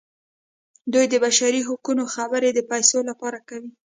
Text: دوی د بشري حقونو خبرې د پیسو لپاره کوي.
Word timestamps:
دوی 0.93 1.05
د 1.09 1.15
بشري 1.25 1.61
حقونو 1.69 2.03
خبرې 2.15 2.49
د 2.53 2.59
پیسو 2.71 2.99
لپاره 3.09 3.39
کوي. 3.49 3.71